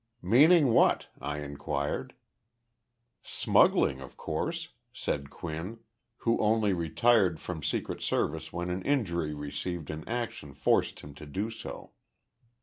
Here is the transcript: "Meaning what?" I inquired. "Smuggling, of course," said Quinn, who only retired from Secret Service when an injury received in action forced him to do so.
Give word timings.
"Meaning 0.23 0.69
what?" 0.73 1.09
I 1.21 1.41
inquired. 1.41 2.15
"Smuggling, 3.21 4.01
of 4.01 4.17
course," 4.17 4.69
said 4.91 5.29
Quinn, 5.29 5.81
who 6.17 6.39
only 6.39 6.73
retired 6.73 7.39
from 7.39 7.61
Secret 7.61 8.01
Service 8.01 8.51
when 8.51 8.71
an 8.71 8.81
injury 8.81 9.35
received 9.35 9.91
in 9.91 10.03
action 10.07 10.55
forced 10.55 11.01
him 11.01 11.13
to 11.13 11.27
do 11.27 11.51
so. 11.51 11.91